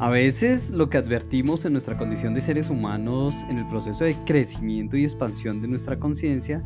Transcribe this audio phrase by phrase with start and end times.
[0.00, 4.16] A veces lo que advertimos en nuestra condición de seres humanos en el proceso de
[4.24, 6.64] crecimiento y expansión de nuestra conciencia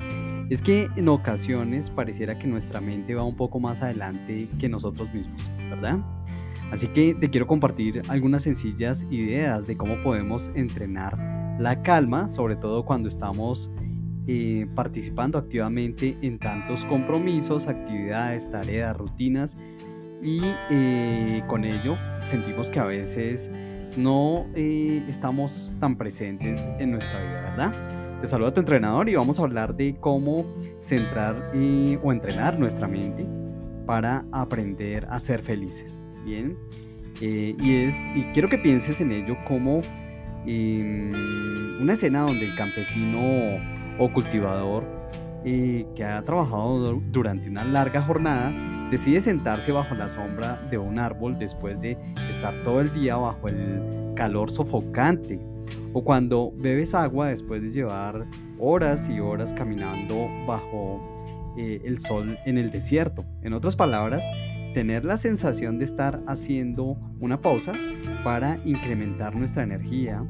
[0.51, 5.13] es que en ocasiones pareciera que nuestra mente va un poco más adelante que nosotros
[5.13, 5.99] mismos, ¿verdad?
[6.71, 11.19] Así que te quiero compartir algunas sencillas ideas de cómo podemos entrenar
[11.59, 13.69] la calma, sobre todo cuando estamos
[14.29, 19.57] eh, participando activamente en tantos compromisos, actividades, tareas, rutinas
[20.23, 20.41] y
[20.71, 23.51] eh, con ello sentimos que a veces
[23.97, 28.21] no eh, estamos tan presentes en nuestra vida, ¿verdad?
[28.21, 30.47] Te saluda tu entrenador y vamos a hablar de cómo
[30.79, 31.51] centrar
[32.03, 33.27] o entrenar nuestra mente
[33.87, 36.05] para aprender a ser felices.
[36.25, 36.57] Bien,
[37.21, 39.83] y es y quiero que pienses en ello como
[40.47, 41.13] em,
[41.81, 43.59] una escena donde el campesino
[43.99, 44.85] o cultivador
[45.45, 48.53] eh, que ha trabajado durante una larga jornada
[48.91, 51.99] decide sentarse bajo la sombra de un árbol después de
[52.31, 55.39] estar todo el día bajo el calor sofocante
[55.93, 58.27] o cuando bebes agua después de llevar
[58.59, 61.25] horas y horas caminando bajo
[61.57, 63.25] eh, el sol en el desierto.
[63.43, 64.25] En otras palabras,
[64.73, 67.73] tener la sensación de estar haciendo una pausa
[68.25, 70.25] para incrementar nuestra energía,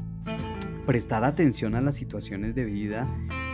[0.85, 3.07] prestar atención a las situaciones de vida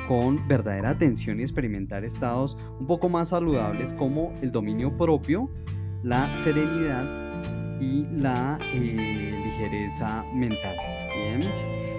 [0.08, 5.50] con verdadera atención y experimentar estados un poco más saludables como el dominio propio,
[6.04, 7.22] la serenidad
[7.80, 10.76] y la eh, ligereza mental.
[11.16, 11.50] Bien.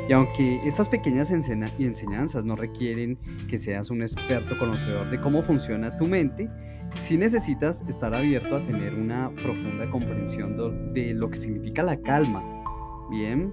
[0.08, 5.96] Y aunque estas pequeñas enseñanzas no requieren que seas un experto conocedor de cómo funciona
[5.96, 6.48] tu mente,
[6.94, 12.42] sí necesitas estar abierto a tener una profunda comprensión de lo que significa la calma,
[13.10, 13.52] bien,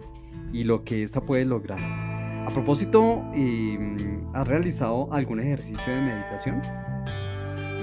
[0.52, 2.08] y lo que ésta puede lograr.
[2.50, 3.95] A propósito, em,
[4.33, 6.59] ¿has realizado algún ejercicio de meditación?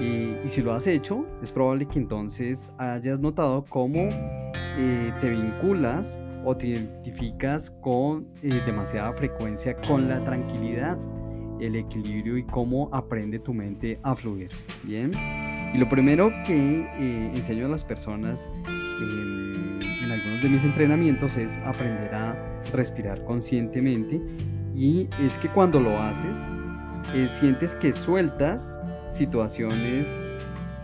[0.01, 6.21] Y, si lo has hecho, es probable que entonces hayas notado cómo eh, te vinculas
[6.43, 10.97] o te identificas con eh, demasiada frecuencia con la tranquilidad,
[11.61, 14.51] el equilibrio y cómo aprende tu mente a fluir.
[14.83, 15.11] Bien.
[15.73, 21.37] Y lo primero que eh, enseño a las personas em, en algunos de mis entrenamientos
[21.37, 22.35] es aprender a
[22.73, 24.19] respirar conscientemente
[24.77, 26.53] y es que cuando lo haces,
[27.15, 28.79] eh, sientes que sueltas
[29.09, 30.19] situaciones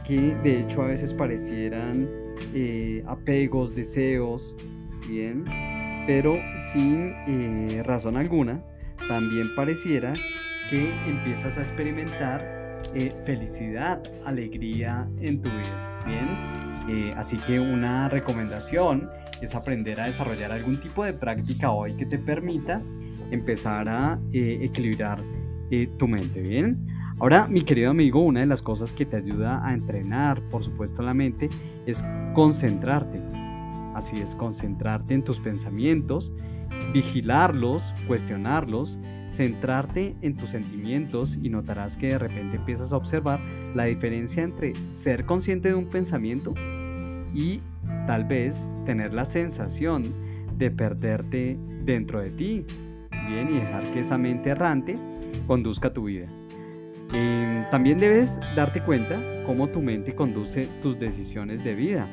[0.04, 2.10] que de hecho a veces parecieran
[2.56, 4.56] eh, apegos, deseos,
[5.08, 5.46] bien,
[6.08, 8.64] pero sin eh, razón alguna,
[9.08, 10.14] también pareciera
[10.70, 12.82] que empiezas a experimentar
[13.26, 17.14] felicidad, alegría en tu vida, bien.
[17.18, 19.10] así que una recomendación
[19.42, 22.82] es aprender a desarrollar algún tipo de práctica hoy que te permita
[23.32, 25.22] empezar a eh, equilibrar
[25.72, 26.86] eh, tu mente, ¿bien?
[27.20, 31.04] Ahora, mi querido amigo, una de las cosas que te ayuda a entrenar, por supuesto,
[31.04, 31.50] la mente
[31.86, 32.04] es
[32.34, 33.22] concentrarte.
[33.94, 36.34] Así es, concentrarte en tus pensamientos,
[36.94, 39.00] vigilarlos, cuestionarlos,
[39.30, 43.40] centrarte en tus sentimientos y notarás que de repente empiezas a observar
[43.74, 46.54] la diferencia entre ser consciente de un pensamiento
[47.34, 47.62] y
[48.06, 50.04] tal vez tener la sensación
[50.58, 52.66] de perderte dentro de ti,
[53.28, 54.98] bien, y dejar que esa mente errante
[55.48, 56.28] conduzca tu vida.
[57.12, 62.08] Em, también debes darte cuenta cómo tu mente conduce tus decisiones de vida.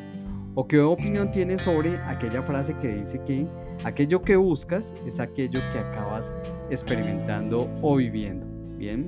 [0.55, 3.47] ¿O qué opinión tienes sobre aquella frase que dice que
[3.85, 6.35] aquello que buscas es aquello que acabas
[6.71, 8.47] experimentando o viviendo?
[8.77, 9.07] Bien.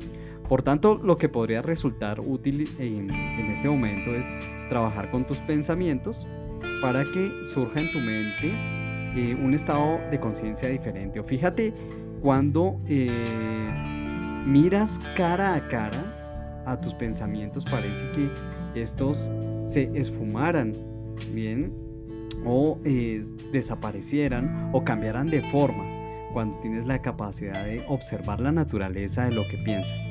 [0.48, 4.28] Por tanto, lo que podría resultar útil en, en este momento es
[4.68, 6.26] trabajar con tus pensamientos
[6.80, 8.52] para que surja en tu mente
[9.14, 11.20] eh, un estado de conciencia diferente.
[11.20, 11.72] O fíjate
[12.20, 13.08] cuando eh,
[14.46, 18.30] miras cara a cara a tus pensamientos, parece que
[18.74, 19.30] estos
[19.64, 20.74] se esfumaran,
[21.32, 21.72] ¿bien?
[22.44, 22.78] O
[23.52, 25.84] desaparecieran o cambiaran de forma
[26.32, 30.10] cuando tienes la capacidad de observar la naturaleza de lo que piensas.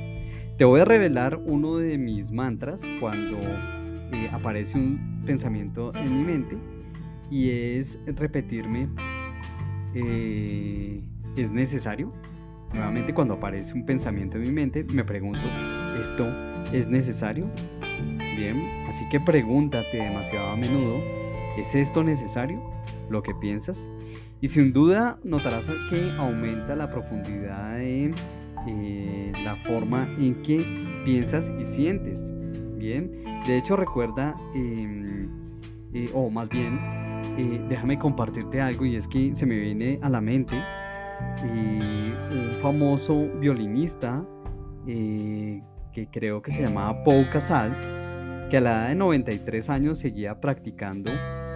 [0.58, 6.24] Te voy a revelar uno de mis mantras cuando eh, aparece un pensamiento en mi
[6.24, 6.58] mente
[7.32, 8.90] y es repetirme,
[9.96, 11.02] eh,
[11.36, 12.14] ¿es necesario?
[12.74, 15.48] Nuevamente cuando aparece un pensamiento en mi mente, me pregunto,
[15.98, 16.28] ¿esto
[16.72, 17.50] es necesario?
[18.36, 21.02] Bien, así que pregúntate demasiado a menudo,
[21.58, 22.62] ¿es esto necesario?
[23.10, 23.88] Lo que piensas.
[24.40, 28.14] Y sin duda notarás que aumenta la profundidad de
[28.68, 30.66] eh, la forma en que
[31.04, 32.32] piensas y sientes.
[32.78, 33.12] Bien,
[33.46, 35.30] de hecho recuerda, em,
[35.94, 36.80] eh, o más bien,
[37.38, 40.56] eh, déjame compartirte algo y es que se me viene a la mente
[41.44, 44.26] un famoso violinista
[44.86, 47.92] que creo que se llamaba Pau Casals,
[48.52, 51.10] que a la edad de 93 años seguía practicando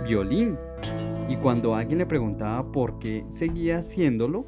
[0.07, 0.57] violín.
[1.27, 4.45] Y cuando alguien le preguntaba por qué seguía haciéndolo,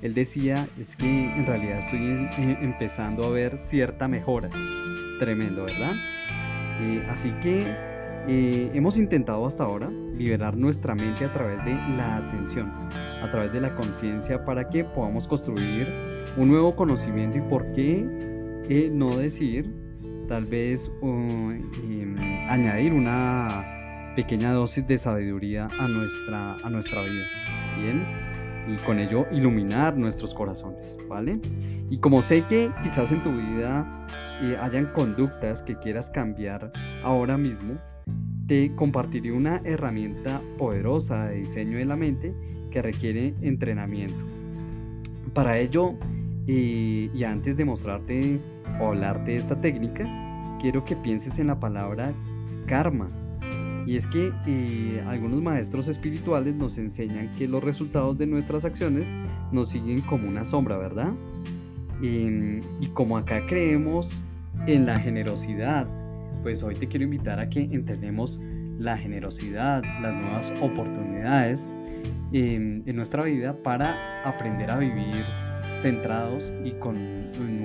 [0.00, 4.48] él decía, es que en realidad estoy eh, empezando a ver cierta mejora.
[5.18, 5.94] Tremendo, ¿verdad?
[6.82, 7.66] Eh, así que
[8.28, 12.70] eh, hemos intentado hasta ahora liberar nuestra mente a través de la atención,
[13.22, 15.88] a través de la conciencia, para que podamos construir
[16.36, 18.06] un nuevo conocimiento y por qué
[18.92, 19.81] no decir,
[20.28, 22.16] tal vez em,
[22.48, 27.26] añadir una pequeña dosis de sabiduría a nuestra, a nuestra vida.
[27.78, 28.32] Bien
[28.66, 31.40] y con ello iluminar nuestros corazones, ¿vale?
[31.90, 34.06] Y como sé que quizás en tu vida
[34.42, 36.72] eh, hayan conductas que quieras cambiar
[37.02, 37.74] ahora mismo,
[38.46, 42.34] te compartiré una herramienta poderosa de diseño de la mente
[42.70, 44.24] que requiere entrenamiento.
[45.32, 45.94] Para ello,
[46.46, 48.40] y antes de mostrarte
[48.80, 50.06] o hablarte de esta técnica,
[50.60, 52.12] quiero que pienses en la palabra
[52.66, 53.10] karma
[53.86, 59.14] y es que eh, algunos maestros espirituales nos enseñan que los resultados de nuestras acciones
[59.50, 61.12] nos siguen como una sombra, ¿verdad?
[62.02, 64.22] Em, y como acá creemos
[64.66, 65.88] en la generosidad,
[66.42, 68.40] pues hoy te quiero invitar a que entrenemos
[68.78, 71.68] la generosidad, las nuevas oportunidades
[72.32, 75.24] em, en nuestra vida para aprender a vivir
[75.72, 76.96] centrados y con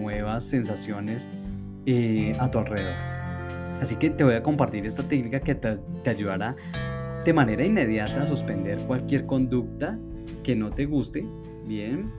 [0.01, 1.29] nuevas sensaciones
[1.85, 2.95] eh, a tu alrededor.
[3.79, 6.55] Así que te voy a compartir esta técnica que te, ayudará
[7.23, 9.99] de manera inmediata a suspender cualquier conducta
[10.43, 11.25] que no te guste,
[11.65, 12.11] bien,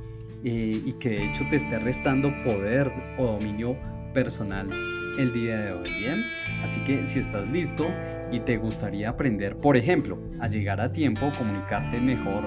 [0.44, 3.76] eh, y que de hecho te esté restando poder o dominio
[4.12, 4.70] personal
[5.19, 6.23] el día de hoy, bien.
[6.62, 7.88] Así que si estás listo
[8.31, 12.44] y te gustaría aprender, por ejemplo, a llegar a tiempo, comunicarte mejor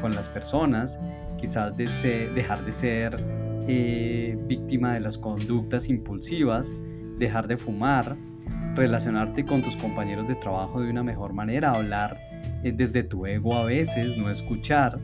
[0.00, 1.00] con las personas,
[1.36, 3.40] quizás dejar de ser
[3.72, 6.74] eh, víctima de las conductas impulsivas,
[7.18, 8.16] dejar de fumar,
[8.74, 12.18] relacionarte con tus compañeros de trabajo de una mejor manera, hablar
[12.64, 14.98] eh, desde tu ego a veces, no escuchar,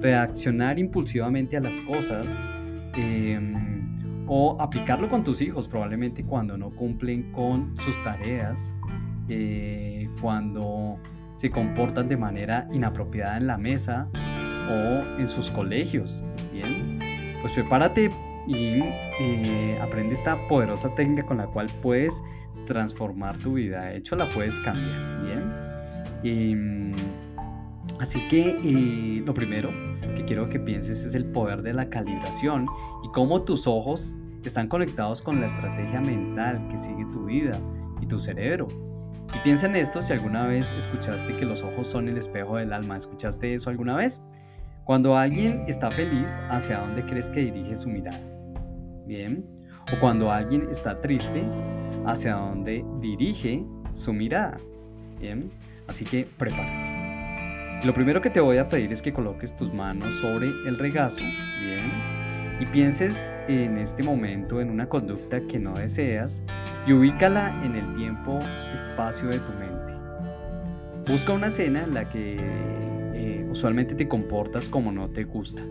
[0.00, 2.36] reaccionar impulsivamente a las cosas
[2.94, 3.96] em,
[4.26, 8.74] o aplicarlo con tus hijos probablemente cuando no cumplen con sus tareas,
[9.28, 10.98] eh, cuando
[11.40, 16.22] se comportan de manera inapropiada en la mesa o en sus colegios.
[16.52, 16.98] Bien,
[17.40, 18.10] pues prepárate
[18.46, 18.82] y
[19.18, 22.22] eh, aprende esta poderosa técnica con la cual puedes
[22.66, 23.86] transformar tu vida.
[23.86, 25.22] De hecho, la puedes cambiar.
[26.22, 26.94] Bien.
[28.00, 29.70] así que eh, lo primero
[30.14, 32.66] que quiero que pienses es el poder de la calibración
[33.02, 34.14] y cómo tus ojos
[34.44, 37.58] están conectados con la estrategia mental que sigue tu vida
[38.02, 38.89] y tu cerebro.
[39.34, 42.72] Y piensa en esto si alguna vez escuchaste que los ojos son el espejo del
[42.72, 42.96] alma.
[42.96, 44.20] ¿Escuchaste eso alguna vez?
[44.84, 48.20] Cuando alguien está feliz, ¿hacia dónde crees que dirige su mirada?
[49.06, 49.44] Bien.
[49.94, 51.44] O cuando alguien está triste,
[52.06, 54.58] ¿hacia dónde dirige su mirada?
[55.20, 55.50] Bien.
[55.86, 56.99] Así que prepárate.
[57.82, 61.22] Lo primero que te voy a pedir es que coloques tus manos sobre el regazo.
[61.22, 61.90] Bien.
[62.60, 66.42] Y pienses en este momento en una conducta que no deseas
[66.86, 68.38] y ubícala en el tiempo,
[68.74, 69.94] espacio de tu mente.
[71.10, 72.36] Busca una escena en la que
[73.14, 75.62] eh, usualmente te comportas como no te gusta.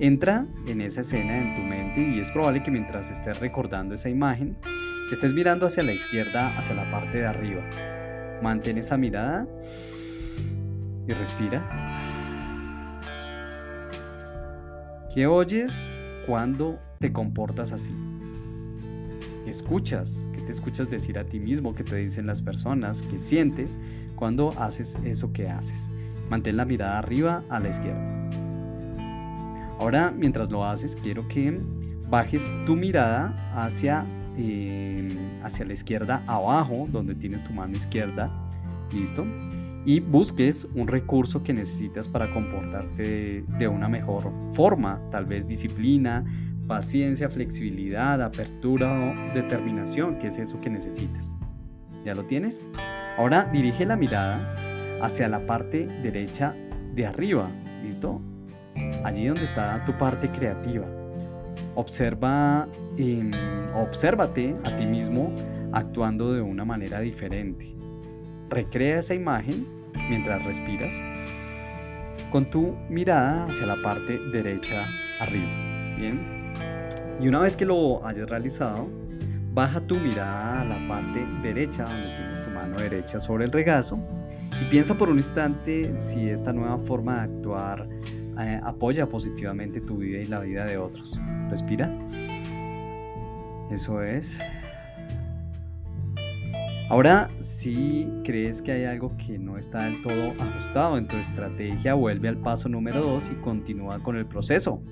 [0.00, 4.10] Entra en esa escena en tu mente y es probable que mientras estés recordando esa
[4.10, 4.58] imagen,
[5.10, 7.62] estés mirando hacia la izquierda, hacia la parte de arriba.
[8.42, 9.46] Mantén esa mirada
[11.06, 11.62] y respira.
[15.14, 15.92] ¿Qué oyes
[16.26, 17.94] cuando te comportas así?
[19.44, 20.26] ¿Qué escuchas?
[20.32, 21.74] ¿Qué te escuchas decir a ti mismo?
[21.74, 23.02] ¿Qué te dicen las personas?
[23.02, 23.78] ¿Qué sientes
[24.16, 25.90] cuando haces eso que haces?
[26.30, 28.24] Mantén la mirada arriba a la izquierda.
[29.78, 31.60] Ahora, mientras lo haces, quiero que
[32.08, 34.06] bajes tu mirada hacia,
[34.36, 35.10] em,
[35.42, 38.30] hacia la izquierda abajo, donde tienes tu mano izquierda.
[38.92, 39.26] ¿Listo?
[39.86, 46.24] Y busques un recurso que necesitas para comportarte de una mejor forma, tal vez disciplina,
[46.66, 51.36] paciencia, flexibilidad, apertura o determinación, que es eso que necesitas.
[52.04, 52.60] ¿Ya lo tienes?
[53.18, 54.54] Ahora dirige la mirada
[55.02, 56.54] hacia la parte derecha
[56.94, 57.50] de arriba,
[57.84, 58.20] ¿listo?
[59.04, 60.86] Allí donde está tu parte creativa.
[61.74, 63.30] Observa, eh,
[63.74, 65.34] obsérvate a ti mismo
[65.72, 67.76] actuando de una manera diferente.
[68.50, 69.66] Recrea esa imagen
[70.08, 71.00] mientras respiras
[72.30, 74.86] con tu mirada hacia la parte derecha
[75.20, 75.48] arriba.
[75.96, 76.20] Bien.
[77.20, 78.88] Y una vez que lo hayas realizado,
[79.52, 84.00] baja tu mirada a la parte derecha donde tienes tu mano derecha sobre el regazo
[84.60, 87.88] y piensa por un instante si esta nueva forma de actuar
[88.40, 91.16] eh, apoya positivamente tu vida y la vida de otros.
[91.50, 91.88] Respira.
[93.70, 94.42] Eso es.
[96.90, 101.94] Ahora, si crees que hay algo que no está del todo ajustado en tu estrategia,
[101.94, 104.82] vuelve al paso número 2 y continúa con el proceso.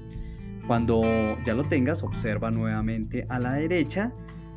[0.67, 4.11] Cuando ya lo tengas, observa nuevamente a la derecha,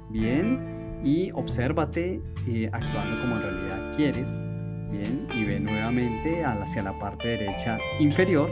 [0.09, 4.43] bien, y obsérvate eh, actuando como en realidad quieres,
[4.89, 8.49] bien, y ve nuevamente hacia la parte derecha inferior,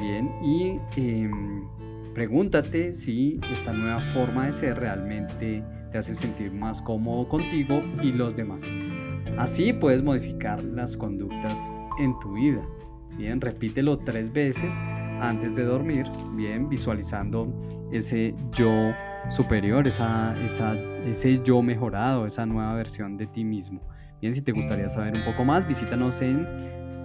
[0.00, 1.68] bien, y em,
[2.14, 8.12] pregúntate si esta nueva forma de ser realmente te hace sentir más cómodo contigo y
[8.12, 8.70] los demás.
[9.38, 12.62] Así puedes modificar las conductas en tu vida.
[13.16, 14.78] Bien, repítelo tres veces
[15.20, 17.52] antes de dormir, bien, visualizando
[17.92, 18.92] ese yo
[19.28, 20.74] superior, esa, esa,
[21.06, 23.80] ese yo mejorado, esa nueva versión de ti mismo.
[24.20, 26.46] Bien, si te gustaría saber un poco más, visítanos en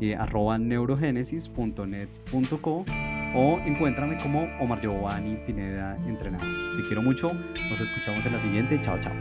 [0.00, 2.84] eh, arroba neurogenesis.net.co
[3.34, 6.44] o encuéntrame como Omar Giovanni Pineda Entrenado.
[6.76, 7.32] Te quiero mucho,
[7.70, 8.78] nos escuchamos en la siguiente.
[8.80, 9.12] Chao, chao.